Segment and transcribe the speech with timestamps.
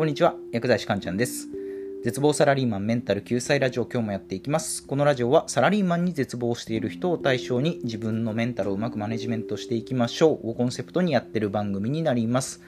[0.00, 1.46] こんにちは、薬剤師かんちゃんです。
[2.02, 4.86] 絶望サラリーマンメンタル救済ラジオ今日もやっていきます。
[4.86, 12.62] このラジオはサラリーマンに絶望している人を対象に自分のメンタルをうまくマネジメントしていきましょうをコンセプトにやってる番組になります。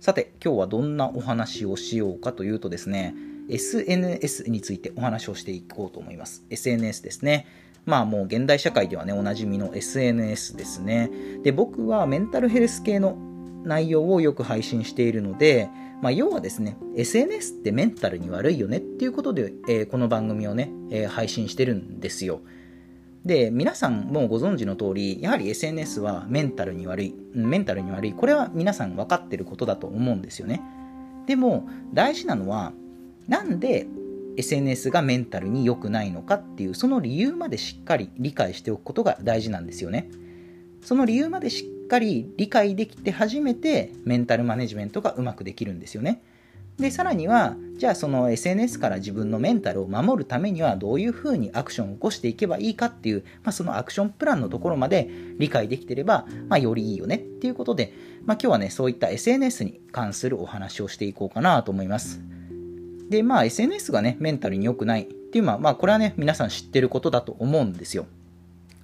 [0.00, 3.14] さて、今日はどんなお話をしようかというとですね、
[3.50, 6.42] SNS についてお話をしていこうと思います。
[6.48, 7.46] SNS ですね。
[7.84, 11.10] まあもう現代社会ではね、おなじみの SNS ですね。
[11.42, 13.18] で、僕はメンタルヘルス系の
[13.62, 15.68] 内容をよく配信しているので、
[16.02, 22.40] まあ、要はですね、SNS ってメンタルに悪いよねっていうことで、えー、この番組をね、えー、配信してるんですよ。
[23.24, 30.60] で、皆さんもご存知の通り、やはり SNS はメンタルに悪い、メンタルに悪い、これは皆さん分かってることだと思うんですよね。
[31.28, 32.72] でも、大事なのは、
[33.28, 33.86] なんで
[34.36, 40.10] SNS がメンタルに良くないのかっていう、その理由までしっかり理解しておくことが大事なんですよね。
[40.80, 46.22] その理由までしかり理解できて初めてメンタルマネジメントがうまくできるんですよね。
[46.78, 57.92] で、さらには、じゃあその SNS から自分のメンタルを守るためにはどういうふうにアクションを起こしていけばいいかっていう、まあ、そのアクションプランのところまで理解できてれば、まあ、よりいいよねっていうことで、
[58.24, 62.20] まあ、今日はね、そういった SNS に関するお話をしていこうかなと思います。
[63.12, 68.06] で、まあ SNS がね、メンタルに良くないっていうのは、まあこれはね、皆さん知ってることだと思うんですよ。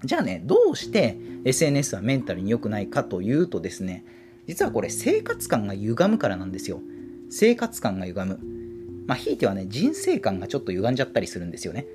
[0.05, 4.05] じゃあね、どうして SNS はメンタルに良くないかというとですね、
[4.47, 6.81] 実はこれ生活感が歪むからなんですよ。
[7.31, 8.41] 生活感が歪む。
[9.07, 11.87] まあ、ひいてはね、人生観がちょっと歪んじゃったりするんですよね。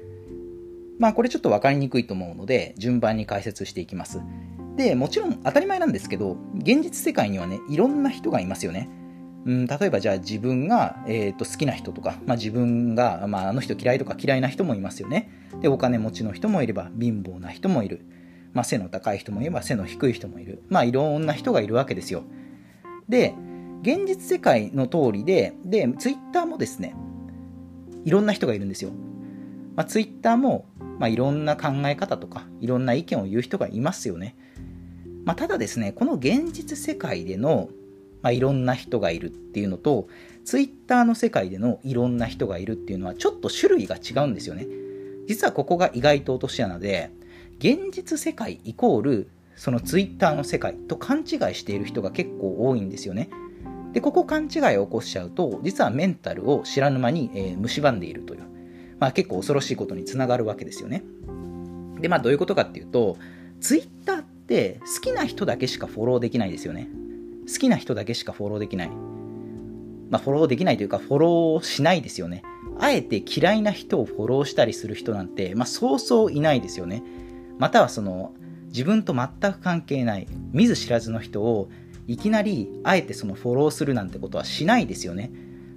[1.00, 4.20] まあ、これちょっと分かりにくいと思うので、順番に解説していきます。
[4.76, 8.90] で、もちろん当たり前なんですけど、現実世界にはね、いろんな人がいますよね。
[9.46, 15.30] うん、例えばじゃあ自分が、えーと、好きな人とか、まあ、自分が、まあ、あの人嫌いとか嫌いな人もいますよね。
[15.62, 18.06] で、お金持ちの人もいれば貧乏な人もいる。
[18.54, 20.64] まあ、背の高い人もいれば背の低い人もいる。
[20.70, 22.24] まあいろんな人がいるわけですよ。
[23.10, 23.34] で、
[23.82, 26.96] 現実世界の通りで、で、ツイッターもですね、
[28.06, 28.92] いろんな人がいるんですよ。
[29.76, 30.66] まあ、ツイッターも、
[31.00, 34.36] まあ、いろんな考え方とか、いろんな意見を言う人がいますよね。
[35.26, 37.70] まあ、ただですね、この現実世界での
[38.24, 40.08] まあ、いろんな人がいるっていうのと、
[40.46, 44.66] ツイッターの世界でのいろんな人がいるっていうのはちょっと種類が違うんですよね。
[45.28, 47.12] 実はここが意外と落とし穴で、
[47.60, 51.26] 現実世界イコールそのツイッターの世界と勘違い
[51.56, 53.30] している人が結構多いんですよね。
[53.94, 58.42] で、ここ勘違いを起こしちゃうと、実はメンタルを知らぬ間に、えー、蝕んでいるという、
[59.00, 61.04] まあ結構恐ろしいことにつながるわけですよね。
[62.02, 63.18] で、まあどういうことかっていうと、
[63.62, 66.90] ツイッターって好きな人だけしかフォローできないですよね。
[67.48, 68.92] 好きな人だけしかフォローできない。
[70.14, 72.44] まあ、フォローできないというか、フォローしないですよね。
[72.80, 77.02] あえて嫌いな人をフォローしたりする人なんて、まあ、そうそういないですよね。
[77.58, 78.32] またはその、
[78.68, 81.68] 自分と全く関係ない、見ず知らずの人を、
[82.06, 85.32] いきなり、あえてそのフォローするなんてことはしないですよね。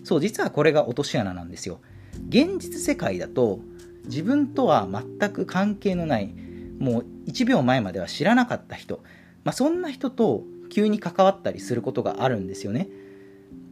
[0.04, 1.80] そう、実はこれが落とし穴なんですよ。
[2.28, 3.60] 現実世界だと、
[4.04, 4.86] 自分とは
[5.18, 6.34] 全く関係のない、
[6.78, 9.00] もう1秒前までは知らなかった人、
[9.44, 12.88] まあ、そんな人と急に関わったりすることがあるんですよね。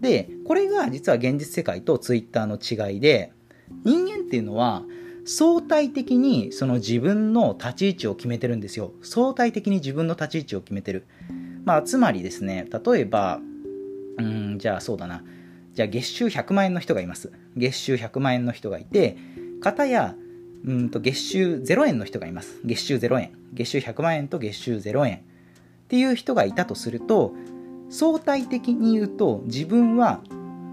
[0.04, 3.32] で、これが実は現実世界とツイッターの違いで、
[3.84, 4.84] 人間っていうのは
[5.25, 8.93] 相対的にその自分の立ち位置を決めてるんですよ。
[9.03, 11.06] 相対的に自分の立ち位置を決めてる。
[11.64, 13.41] まあ、つまりですね、例えば、
[14.19, 15.25] うん、じゃあそうだな。
[15.72, 17.32] じゃあ月収100万円の人がいます。
[17.56, 19.16] 月収100万円の人がいて、
[19.62, 20.14] 方や、
[20.66, 22.60] うんと月収0円の人がいます。
[22.62, 23.32] 月収0円。
[23.54, 25.16] 月収100万円と月収0円。
[25.16, 25.20] っ
[25.88, 27.34] ていう人がいたとすると
[27.94, 30.21] 相対的に言うと自分は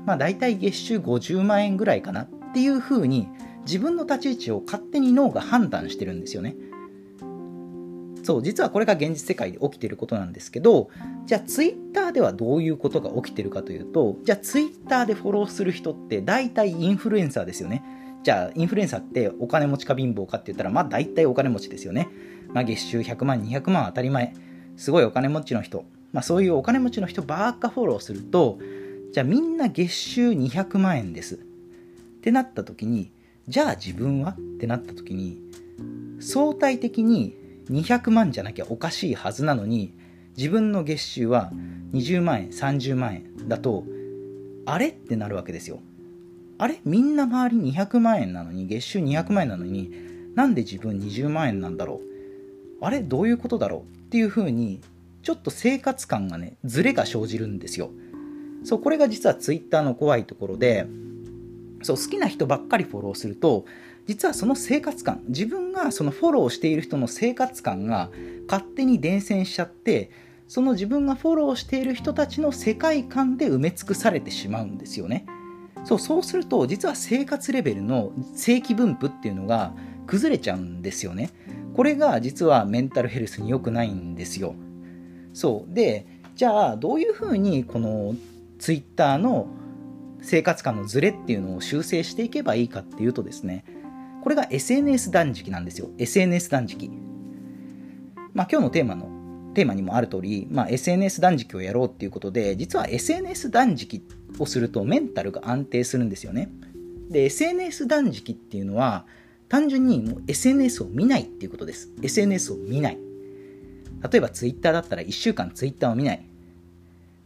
[0.08, 3.28] まあ大体月収50万円ぐらいかなっていうふうに
[3.64, 6.56] 自分の立ち位置を勝手に脳が判断してるんですよね。
[8.24, 10.90] そう実はこれが現実世界で起きてることなんですけど
[11.26, 17.84] じゃあツイッターではどういうことが起きてるかというとじゃあツイッターでフォローする人って大体インフルエンサーですよね。
[18.24, 22.08] じゃあインフルエンサーってお金持ちか貧乏かって言ったらまあ大体お金持ちですよね。
[22.52, 24.34] まあ月収100万200万当たり前。
[24.78, 28.59] すごいお金持ちの人、まあ、そういうお金持ちの人ばっかフォローすると
[29.13, 31.35] じゃあみんな月収200万円です。
[31.35, 31.37] っ
[32.22, 33.11] てなった時に
[33.47, 34.31] じゃあ自分は？
[34.31, 35.41] ってなった時に
[36.19, 37.35] 相対的に
[37.69, 39.93] 200万じゃなきゃおかしいはずなのに
[40.37, 41.52] 自分の月収は
[41.93, 43.84] 20万円30万円だと
[44.66, 44.90] あれ？
[44.90, 45.79] ってなるわけですよ。
[46.58, 46.79] あれ？
[46.85, 49.91] みんな周り200万円なのに月収200万円なのに
[50.35, 51.96] なんで自分20万円なんだろ
[52.81, 52.85] う？
[52.85, 53.02] あれ？
[53.02, 53.81] どういうことだろう？
[53.81, 54.79] っていう風に
[55.22, 57.91] ちょっと生活感がねズレが生じるんですよ。
[58.64, 60.85] そうこれが実は Twitter の怖いところで
[61.82, 63.66] そう好きな人ばっかりフォローすると
[64.08, 68.09] 実はその生活感自分がそのフォローしている人の生活感が
[68.47, 70.12] 勝手に伝染しちゃって
[70.47, 75.26] その自分がフォローしている人たちの世界観で埋め尽くされてしまうんですよね。
[75.84, 79.73] そうそうすると実は生活レベルの正規分布っていうのが
[80.06, 81.29] 崩れちゃうんですよね。
[81.73, 84.53] これが実はメンタルヘルスに良くないんですよ。
[85.34, 85.74] そう。
[85.74, 86.06] で
[86.36, 88.16] じゃあどういうふうにこの
[88.60, 89.48] ツイッターの
[90.22, 93.66] 生活感のズレっていうのを修正していけばいいかっていうとですね
[94.22, 95.90] これが SNS 断食なんですよ。
[95.98, 96.92] SNS 断食。
[98.34, 99.10] まあ今日のテーマの
[99.54, 104.02] テーマにもある通り、まあ、SNS 断食をやろうっていうことで実は SNS 断食
[104.40, 106.50] をするとメンタルが安定するんですよね。
[107.10, 109.06] で SNS 断食っていうのは
[109.50, 111.90] 単純にもう SNS を見ないっていうことです。
[112.02, 112.98] SNS を見ない。
[114.09, 116.26] 例えば Twitter だったら1週間 Twitter を見ない。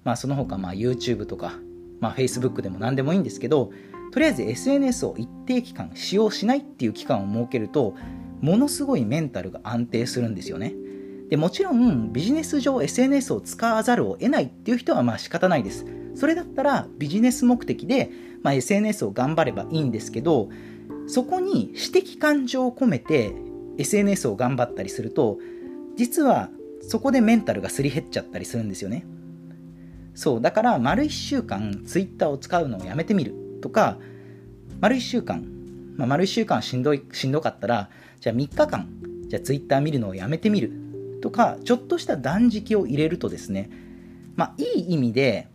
[0.04, 1.54] まあその他まあ YouTube とか、
[2.00, 3.72] まあ、Facebook でも何でもいいんですけど
[4.12, 7.95] とりあえず SNS を一定期間使用しないっていう期間を設けると
[8.42, 10.74] ものすごいメンタルが安定するんですよね。
[11.30, 15.86] でもちろんビジネス上 SNS を使わざるを得ないっていう人はまあ仕方ないです。
[16.13, 18.10] それだったらビジネス目的で、
[18.42, 20.50] まあ、SNS を頑張ればいいんですけど、
[21.07, 23.33] そこに私的感情を込めて
[23.78, 25.39] SNS を頑張ったりすると、
[25.98, 26.50] 実は
[26.87, 29.05] そこでメンタルがすり減っちゃったりするんですよね。
[30.13, 33.97] そう、だから丸1週間 Twitter を使うのをやめてみるとか、
[34.79, 35.45] 丸1週間、
[35.97, 37.89] まあ、丸1週間しんどい、しんどかったら、
[38.19, 38.87] じゃあ3日間、
[39.27, 40.71] じゃあ Twitter 見るのをやめてみる
[41.21, 43.69] とか、ちょっとした断食を入れるとですね、
[44.35, 45.47] まあ、いい意味で、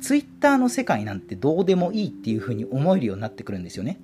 [0.00, 4.00] ツイッターの世界なんてどうでもいいっていうふうに思えるようになってくるんですよね。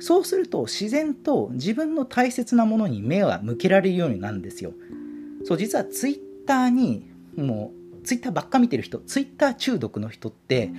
[0.00, 4.72] そうすると自然と自分の大切なものに目が向けられるようになるんですよ。
[5.44, 10.70] そう、実はツイッターに、もう、ツイッターばっか見てる人、ツイッター中毒の人って、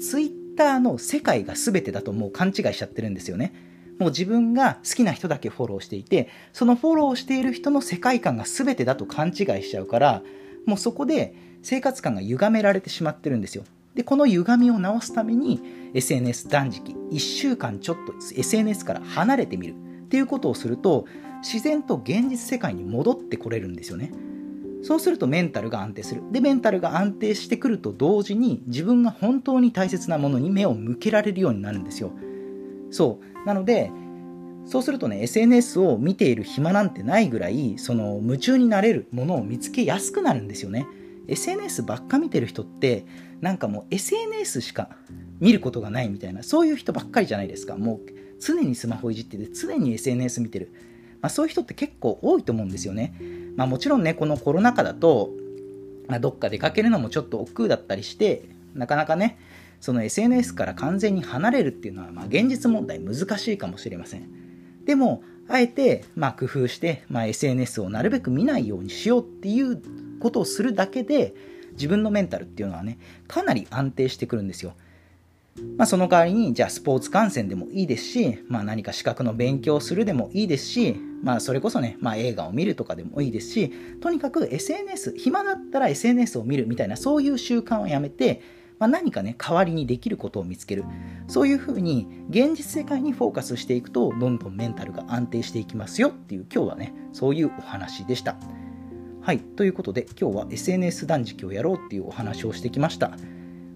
[0.00, 3.52] ツイッターの世界が全てだともう勘違いしちゃってるんですよね。
[3.98, 10.22] もう自分が好きな人だけフォローしていて、そのフォローしている人の世界観が全てだと勘違いしちゃうから、
[10.66, 13.64] もうそこで生活感が歪められてしまってるんですよ。
[13.94, 15.60] で、この歪みを直すために
[15.94, 21.06] SNS 断食、1週間ちょっと SNS から離れてみるっていうことをすると、
[21.44, 24.10] 自然と現実世界に戻ってこれるんですよね。
[24.82, 26.22] そうするとメンタルが安定する。
[26.32, 32.12] で、メンタルが安定してくると同時に自分が本当に大切なものに目を向けられるようになるんですよ。
[32.90, 33.46] そう。
[33.46, 33.90] なので、
[34.66, 40.86] そうするとね、SNS を見ている暇なんてないぐらい、その夢中になれるものを見つけやすくなるんですよね。
[41.28, 43.04] SNS ばっか見てる人って、
[43.40, 44.88] なんかもう SNS しか
[45.40, 47.76] 見ることがないみたいな、そういう人ばっかりじゃないですか。
[47.76, 48.00] もう
[48.40, 50.72] 常にスマホいじってて、常に SNS 見てる。
[51.24, 53.14] まあ、そういう人って結構多いと思うんですよね。
[53.56, 55.30] まあ、もちろんね、このコロナ禍だと、
[56.06, 58.42] まあ、どっか出かけるのもちょっと億劫だったりして、
[58.74, 59.38] なかなかね、
[59.80, 64.84] その SNS から完全に離れるっていうのは、まあ、現実問題難しいかもしれません。
[64.84, 69.80] でも、あえて、まあ、工夫して、まあ、SNS をなるべく見ないようにしようっていう
[70.20, 71.34] ことをするだけで、
[71.72, 72.98] 自分のメンタルっていうのはね、
[73.28, 74.74] かなり安定してくるんですよ。
[75.76, 88.42] まあ、その代わりに、じゃあスポーツ観戦でもいいですし、まあ、何か資格の勉強をするでもいいですし、まあ、それこそね、まあ、映画を見るとかでもいいですし、とにかく SNS、暇だったら SNS を見るみたいな、そういう習慣をやめて、
[88.78, 90.84] まあ、何かね、代わりにできることを見つける。
[91.28, 98.36] そういうふうに、現実世界にフォーカスしていくと、どんどんメンタルが安定していきますよっていう、今日はね、そういうお話でした。
[99.20, 103.12] はい、ということで、今日は SNS 断食をやろうっていうお話をしてきました。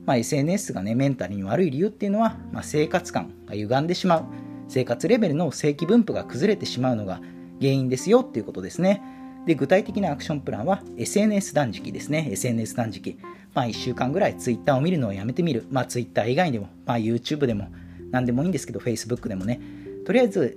[0.09, 4.25] まあ、SNS がね、メンタルに悪い理由っていうのは、まあ、生活感が歪んでしまう。
[4.67, 7.21] 生活レベルの正規分布が崩れてしまうのが
[7.61, 9.03] 原因ですよっていうことですね。
[9.45, 12.27] で、具体的なアクションプランは SNS 断食ですね。
[12.31, 13.19] SNS 断食。
[13.53, 15.67] まあ、1週間ぐらい Twitter を見るのをやめてみる。
[15.71, 17.69] まあ、Twitter 以外でも、まあ、YouTube でも、
[18.11, 19.61] 何でもいいんですけど、Facebook でもね。
[20.07, 20.57] とりあえず、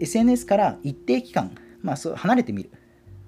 [0.00, 2.70] SNS から一定期間、まあ、そう離れてみる。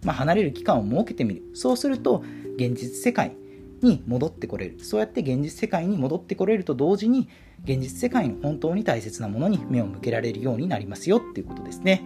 [0.03, 1.43] まあ、離れる期間を設けてみる。
[1.55, 2.25] そうすると、
[2.57, 3.37] 現実世界
[3.83, 4.79] に戻ってこれる。
[4.81, 7.29] そうやって現実世界に戻ってこれると同時に、
[7.65, 12.03] 現実世界の本当に大切なものに目を向けられるようになりますよっていうことですね。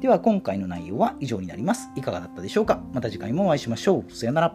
[0.00, 1.88] では今回の内容は以上になります。
[1.96, 2.82] いかがだったでしょうか？
[2.92, 4.12] また次回もお会いしましょう。
[4.12, 4.54] さよなら。